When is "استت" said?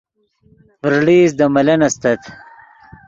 1.87-2.21